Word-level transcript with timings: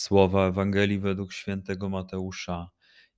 Słowa 0.00 0.46
Ewangelii 0.46 0.98
według 0.98 1.32
świętego 1.32 1.88
Mateusza. 1.88 2.70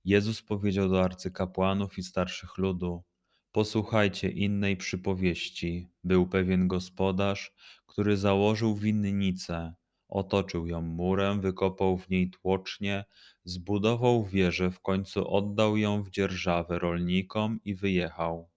Jezus 0.05 0.41
powiedział 0.41 0.89
do 0.89 1.03
arcykapłanów 1.03 1.97
i 1.97 2.03
starszych 2.03 2.57
ludu: 2.57 3.03
Posłuchajcie 3.51 4.29
innej 4.29 4.77
przypowieści. 4.77 5.89
Był 6.03 6.27
pewien 6.27 6.67
gospodarz, 6.67 7.53
który 7.85 8.17
założył 8.17 8.75
winnicę, 8.75 9.73
otoczył 10.09 10.67
ją 10.67 10.81
murem, 10.81 11.41
wykopał 11.41 11.97
w 11.97 12.09
niej 12.09 12.29
tłocznie, 12.29 13.05
zbudował 13.43 14.25
wieżę, 14.25 14.71
w 14.71 14.79
końcu 14.81 15.27
oddał 15.27 15.77
ją 15.77 16.03
w 16.03 16.09
dzierżawę 16.09 16.79
rolnikom 16.79 17.59
i 17.65 17.75
wyjechał. 17.75 18.49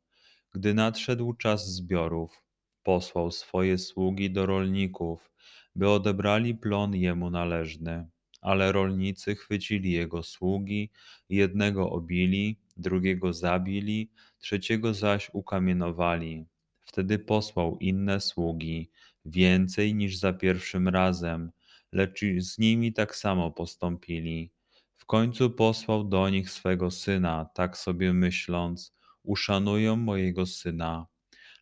Gdy 0.52 0.74
nadszedł 0.74 1.32
czas 1.32 1.74
zbiorów, 1.74 2.42
posłał 2.82 3.30
swoje 3.30 3.78
sługi 3.78 4.30
do 4.30 4.46
rolników, 4.46 5.30
by 5.76 5.90
odebrali 5.90 6.54
plon 6.54 6.94
jemu 6.94 7.30
należny. 7.30 8.08
Ale 8.46 8.72
rolnicy 8.72 9.34
chwycili 9.34 9.92
jego 9.92 10.22
sługi, 10.22 10.90
jednego 11.28 11.90
obili, 11.90 12.58
drugiego 12.76 13.32
zabili, 13.32 14.10
trzeciego 14.38 14.94
zaś 14.94 15.30
ukamienowali. 15.32 16.46
Wtedy 16.84 17.18
posłał 17.18 17.78
inne 17.78 18.20
sługi, 18.20 18.90
więcej 19.24 19.94
niż 19.94 20.16
za 20.16 20.32
pierwszym 20.32 20.88
razem, 20.88 21.50
lecz 21.92 22.20
z 22.38 22.58
nimi 22.58 22.92
tak 22.92 23.16
samo 23.16 23.50
postąpili. 23.50 24.50
W 24.96 25.04
końcu 25.06 25.50
posłał 25.50 26.04
do 26.04 26.30
nich 26.30 26.50
swego 26.50 26.90
syna, 26.90 27.46
tak 27.54 27.76
sobie 27.76 28.12
myśląc: 28.12 28.94
Uszanują 29.22 29.96
mojego 29.96 30.46
syna. 30.46 31.06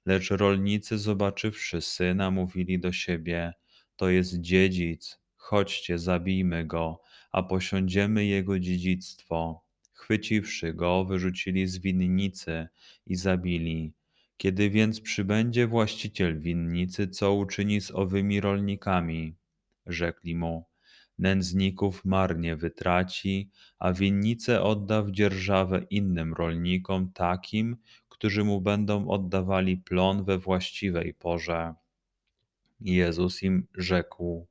Lecz 0.06 0.30
rolnicy, 0.30 0.98
zobaczywszy 0.98 1.80
syna, 1.80 2.30
mówili 2.30 2.78
do 2.78 2.92
siebie: 2.92 3.52
To 3.96 4.08
jest 4.08 4.40
dziedzic, 4.40 5.23
chodźcie, 5.44 5.98
zabijmy 5.98 6.66
go, 6.66 7.00
a 7.32 7.42
posiądziemy 7.42 8.24
jego 8.24 8.58
dziedzictwo. 8.58 9.64
Chwyciwszy 9.92 10.74
go, 10.74 11.04
wyrzucili 11.04 11.66
z 11.66 11.78
winnicy 11.78 12.68
i 13.06 13.16
zabili. 13.16 13.92
Kiedy 14.36 14.70
więc 14.70 15.00
przybędzie 15.00 15.66
właściciel 15.66 16.40
winnicy, 16.40 17.08
co 17.08 17.34
uczyni 17.34 17.80
z 17.80 17.90
owymi 17.90 18.40
rolnikami? 18.40 19.34
Rzekli 19.86 20.36
mu, 20.36 20.64
nędzników 21.18 22.04
marnie 22.04 22.56
wytraci, 22.56 23.50
a 23.78 23.92
winnicę 23.92 24.62
odda 24.62 25.02
w 25.02 25.10
dzierżawę 25.10 25.86
innym 25.90 26.34
rolnikom, 26.34 27.12
takim, 27.12 27.76
którzy 28.08 28.44
mu 28.44 28.60
będą 28.60 29.08
oddawali 29.08 29.76
plon 29.76 30.24
we 30.24 30.38
właściwej 30.38 31.14
porze. 31.14 31.74
Jezus 32.80 33.42
im 33.42 33.66
rzekł, 33.74 34.46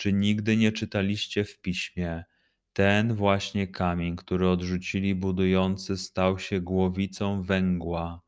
czy 0.00 0.12
nigdy 0.12 0.56
nie 0.56 0.72
czytaliście 0.72 1.44
w 1.44 1.60
piśmie, 1.60 2.24
ten 2.72 3.14
właśnie 3.14 3.68
kamień, 3.68 4.16
który 4.16 4.48
odrzucili 4.48 5.14
budujący, 5.14 5.96
stał 5.96 6.38
się 6.38 6.60
głowicą 6.60 7.42
węgła. 7.42 8.20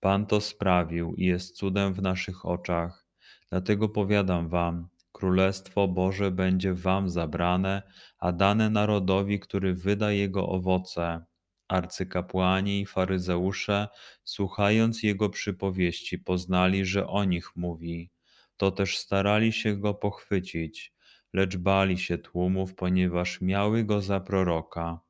Pan 0.00 0.26
to 0.26 0.40
sprawił 0.40 1.14
i 1.14 1.26
jest 1.26 1.56
cudem 1.56 1.94
w 1.94 2.02
naszych 2.02 2.46
oczach. 2.46 3.06
Dlatego 3.50 3.88
powiadam 3.88 4.48
wam, 4.48 4.88
Królestwo 5.12 5.88
Boże 5.88 6.30
będzie 6.30 6.74
wam 6.74 7.10
zabrane, 7.10 7.82
a 8.18 8.32
dane 8.32 8.70
narodowi, 8.70 9.40
który 9.40 9.74
wyda 9.74 10.12
jego 10.12 10.48
owoce. 10.48 11.24
Arcykapłani 11.68 12.80
i 12.80 12.86
faryzeusze, 12.86 13.88
słuchając 14.24 15.02
jego 15.02 15.30
przypowieści, 15.30 16.18
poznali, 16.18 16.84
że 16.84 17.06
o 17.06 17.24
nich 17.24 17.56
mówi. 17.56 18.10
To 18.56 18.70
też 18.70 18.98
starali 18.98 19.52
się 19.52 19.76
go 19.76 19.94
pochwycić 19.94 20.93
lecz 21.34 21.56
bali 21.56 21.98
się 21.98 22.18
tłumów, 22.18 22.74
ponieważ 22.74 23.40
miały 23.40 23.84
go 23.84 24.00
za 24.00 24.20
proroka. 24.20 25.00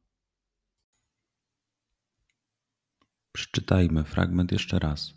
Przeczytajmy 3.32 4.04
fragment 4.04 4.52
jeszcze 4.52 4.78
raz. 4.78 5.14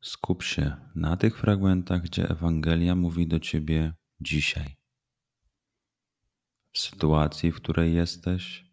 Skup 0.00 0.42
się 0.42 0.76
na 0.94 1.16
tych 1.16 1.38
fragmentach, 1.38 2.02
gdzie 2.02 2.28
Ewangelia 2.28 2.94
mówi 2.94 3.26
do 3.26 3.40
ciebie 3.40 3.94
dzisiaj. 4.20 4.76
W 6.72 6.78
sytuacji, 6.78 7.52
w 7.52 7.56
której 7.56 7.94
jesteś, 7.94 8.72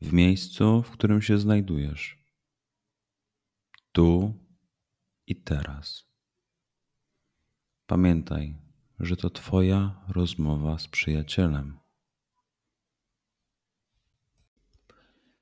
w 0.00 0.12
miejscu, 0.12 0.82
w 0.82 0.90
którym 0.90 1.22
się 1.22 1.38
znajdujesz, 1.38 2.18
tu 3.92 4.34
i 5.26 5.36
teraz. 5.36 6.04
Pamiętaj, 7.86 8.63
że 9.00 9.16
to 9.16 9.30
Twoja 9.30 10.04
rozmowa 10.08 10.78
z 10.78 10.88
przyjacielem. 10.88 11.78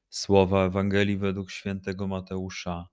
Słowa 0.09 0.65
Ewangelii 0.65 1.17
według 1.17 1.51
świętego 1.51 2.07
Mateusza. 2.09 2.89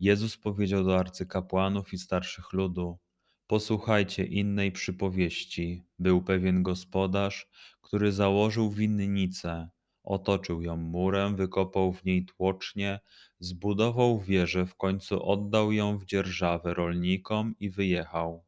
Jezus 0.00 0.36
powiedział 0.36 0.84
do 0.84 0.98
arcykapłanów 0.98 1.92
i 1.92 1.98
starszych 1.98 2.52
ludu: 2.52 2.98
Posłuchajcie 3.46 4.24
innej 4.24 4.72
przypowieści. 4.72 5.84
Był 5.98 6.22
pewien 6.22 6.62
gospodarz, 6.62 7.48
który 7.80 8.12
założył 8.12 8.70
winnicę, 8.70 9.68
otoczył 10.02 10.62
ją 10.62 10.76
murem, 10.76 11.36
wykopał 11.36 11.92
w 11.92 12.04
niej 12.04 12.24
tłocznie, 12.24 13.00
zbudował 13.38 14.20
wieżę, 14.20 14.66
w 14.66 14.74
końcu 14.74 15.22
oddał 15.22 15.72
ją 15.72 15.98
w 15.98 16.04
dzierżawę 16.04 16.74
rolnikom 16.74 17.54
i 17.60 17.70
wyjechał. 17.70 18.44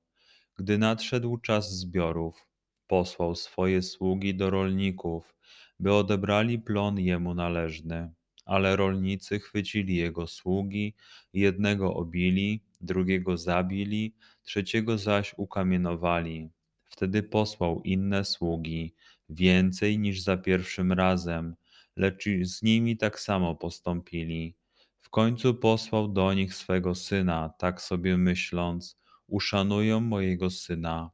Gdy 0.57 0.79
nadszedł 0.79 1.39
czas 1.39 1.79
zbiorów, 1.79 2.47
posłał 2.87 3.35
swoje 3.35 3.83
sługi 3.83 4.35
do 4.35 4.51
rolników, 4.51 5.35
by 5.81 5.93
odebrali 5.95 6.59
plon 6.59 6.99
jemu 7.01 7.35
należny. 7.35 8.13
Ale 8.45 8.77
rolnicy 8.77 9.41
chwycili 9.41 9.97
jego 9.97 10.27
sługi, 10.27 10.95
jednego 11.33 11.95
obili, 11.95 12.65
drugiego 12.81 13.37
zabili, 13.37 14.15
trzeciego 14.43 14.99
zaś 14.99 15.35
ukamienowali. 15.37 16.51
Wtedy 16.85 17.23
posłał 17.23 17.83
inne 17.83 18.25
sługi, 18.25 18.95
więcej 19.29 19.99
niż 19.99 20.21
za 20.21 20.37
pierwszym 20.37 20.93
razem, 20.93 21.57
lecz 21.97 22.25
z 22.43 22.63
nimi 22.63 22.97
tak 22.97 23.21
samo 23.21 23.55
postąpili. 23.55 24.55
W 25.01 25.11
końcu 25.11 25.55
posłał 25.55 26.09
do 26.09 26.35
nich 26.35 26.55
swego 26.55 26.95
syna, 26.95 27.49
tak 27.59 27.83
sobie 27.83 28.17
myśląc: 28.17 29.04
uszanują 29.27 30.01
mojego 30.01 30.51
syna. 30.51 31.11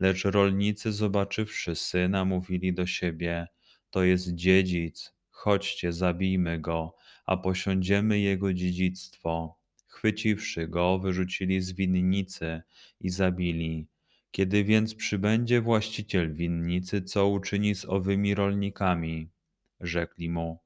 Lecz 0.00 0.24
rolnicy, 0.24 0.92
zobaczywszy 0.92 1.74
syna, 1.74 2.24
mówili 2.24 2.74
do 2.74 2.86
siebie: 2.86 3.46
To 3.90 4.04
jest 4.04 4.34
dziedzic, 4.34 5.12
chodźcie, 5.30 5.92
zabijmy 5.92 6.60
go, 6.60 6.94
a 7.26 7.36
posiądziemy 7.36 8.20
jego 8.20 8.54
dziedzictwo. 8.54 9.58
Chwyciwszy 9.86 10.68
go, 10.68 10.98
wyrzucili 10.98 11.60
z 11.60 11.72
winnicy 11.72 12.62
i 13.00 13.10
zabili. 13.10 13.86
Kiedy 14.30 14.64
więc 14.64 14.94
przybędzie 14.94 15.60
właściciel 15.60 16.34
winnicy, 16.34 17.02
co 17.02 17.28
uczyni 17.28 17.74
z 17.74 17.84
owymi 17.84 18.34
rolnikami? 18.34 19.30
Rzekli 19.80 20.30
mu: 20.30 20.58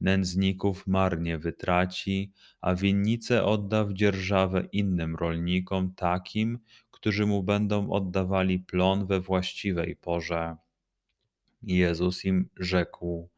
nędzników 0.00 0.86
marnie 0.86 1.38
wytraci, 1.38 2.32
a 2.60 2.74
winnicę 2.74 3.44
odda 3.44 3.84
w 3.84 3.92
dzierżawę 3.92 4.64
innym 4.72 5.16
rolnikom, 5.16 5.94
takim, 5.94 6.58
którzy 6.90 7.26
mu 7.26 7.42
będą 7.42 7.90
oddawali 7.90 8.58
plon 8.58 9.06
we 9.06 9.20
właściwej 9.20 9.96
porze. 9.96 10.56
Jezus 11.62 12.24
im 12.24 12.48
rzekł: 12.56 13.30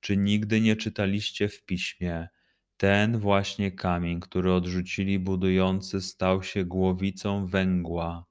Czy 0.00 0.16
nigdy 0.16 0.60
nie 0.60 0.76
czytaliście 0.76 1.48
w 1.48 1.64
piśmie? 1.64 2.28
Ten 2.76 3.18
właśnie 3.18 3.72
kamień, 3.72 4.20
który 4.20 4.52
odrzucili 4.52 5.18
budujący, 5.18 6.00
stał 6.00 6.42
się 6.42 6.64
głowicą 6.64 7.46
węgła. 7.46 8.26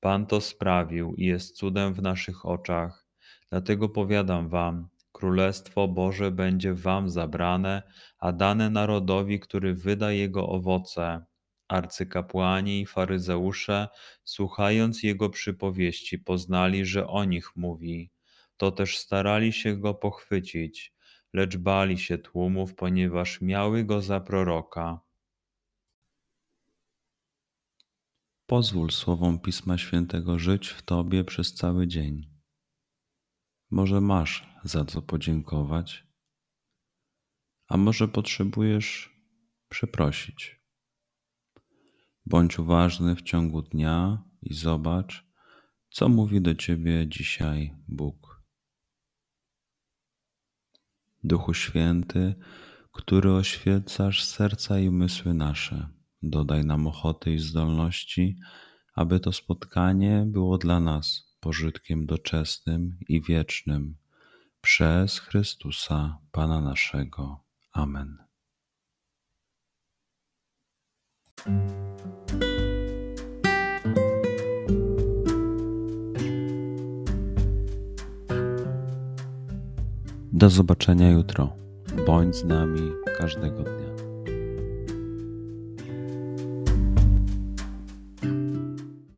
Pan 0.00 0.26
to 0.26 0.40
sprawił 0.40 1.14
i 1.14 1.24
jest 1.24 1.56
cudem 1.56 1.94
w 1.94 2.02
naszych 2.02 2.46
oczach. 2.46 3.06
Dlatego 3.50 3.88
powiadam 3.88 4.48
wam, 4.48 4.88
Królestwo 5.18 5.88
Boże 5.88 6.30
będzie 6.30 6.74
wam 6.74 7.10
zabrane, 7.10 7.82
a 8.18 8.32
dane 8.32 8.70
narodowi, 8.70 9.40
który 9.40 9.74
wyda 9.74 10.12
jego 10.12 10.48
owoce. 10.48 11.24
Arcykapłani 11.68 12.80
i 12.80 12.86
faryzeusze, 12.86 13.88
słuchając 14.24 15.02
jego 15.02 15.30
przypowieści, 15.30 16.18
poznali, 16.18 16.84
że 16.86 17.06
o 17.06 17.24
nich 17.24 17.56
mówi. 17.56 18.10
To 18.56 18.70
też 18.70 18.98
starali 18.98 19.52
się 19.52 19.76
go 19.76 19.94
pochwycić, 19.94 20.94
lecz 21.32 21.56
bali 21.56 21.98
się 21.98 22.18
tłumów, 22.18 22.74
ponieważ 22.74 23.40
miały 23.40 23.84
go 23.84 24.02
za 24.02 24.20
proroka. 24.20 25.00
Pozwól 28.46 28.90
słowom 28.90 29.40
Pisma 29.40 29.78
Świętego 29.78 30.38
żyć 30.38 30.68
w 30.68 30.82
Tobie 30.82 31.24
przez 31.24 31.54
cały 31.54 31.86
dzień. 31.86 32.37
Może 33.70 34.00
masz 34.00 34.48
za 34.64 34.84
co 34.84 35.02
podziękować, 35.02 36.06
a 37.68 37.76
może 37.76 38.08
potrzebujesz 38.08 39.16
przeprosić. 39.68 40.60
Bądź 42.26 42.58
uważny 42.58 43.16
w 43.16 43.22
ciągu 43.22 43.62
dnia 43.62 44.24
i 44.42 44.54
zobacz, 44.54 45.26
co 45.90 46.08
mówi 46.08 46.40
do 46.40 46.54
Ciebie 46.54 47.08
dzisiaj 47.08 47.74
Bóg. 47.88 48.42
Duchu 51.24 51.54
Święty, 51.54 52.34
który 52.92 53.32
oświecasz 53.32 54.24
serca 54.24 54.78
i 54.78 54.88
umysły 54.88 55.34
nasze, 55.34 55.88
dodaj 56.22 56.64
nam 56.64 56.86
ochoty 56.86 57.34
i 57.34 57.38
zdolności, 57.38 58.38
aby 58.94 59.20
to 59.20 59.32
spotkanie 59.32 60.24
było 60.26 60.58
dla 60.58 60.80
nas 60.80 61.27
pożytkiem 61.48 62.06
doczesnym 62.06 62.96
i 63.08 63.22
wiecznym 63.22 63.96
przez 64.60 65.18
Chrystusa 65.18 66.18
Pana 66.32 66.60
naszego. 66.60 67.40
Amen. 67.72 68.18
Do 80.32 80.50
zobaczenia 80.50 81.10
jutro. 81.10 81.56
Bądź 82.06 82.36
z 82.36 82.44
nami 82.44 82.92
każdego 83.18 83.62
dnia. 83.62 83.97